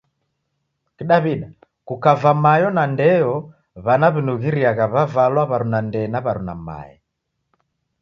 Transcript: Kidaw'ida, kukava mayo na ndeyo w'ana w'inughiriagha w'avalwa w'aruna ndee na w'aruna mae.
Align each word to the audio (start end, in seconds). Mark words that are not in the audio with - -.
Kidaw'ida, 0.97 1.49
kukava 1.87 2.31
mayo 2.43 2.67
na 2.77 2.83
ndeyo 2.93 3.33
w'ana 3.85 4.07
w'inughiriagha 4.13 4.85
w'avalwa 4.93 5.43
w'aruna 5.49 5.79
ndee 5.87 6.07
na 6.11 6.19
w'aruna 6.25 6.53
mae. 6.67 6.93